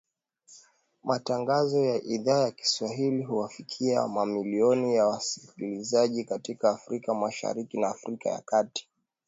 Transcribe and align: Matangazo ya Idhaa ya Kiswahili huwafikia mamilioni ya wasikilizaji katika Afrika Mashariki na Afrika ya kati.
Matangazo 1.03 1.85
ya 1.85 2.03
Idhaa 2.03 2.39
ya 2.39 2.51
Kiswahili 2.51 3.23
huwafikia 3.23 4.07
mamilioni 4.07 4.95
ya 4.95 5.05
wasikilizaji 5.07 6.23
katika 6.23 6.69
Afrika 6.69 7.13
Mashariki 7.13 7.79
na 7.79 7.89
Afrika 7.89 8.29
ya 8.29 8.41
kati. 8.41 8.87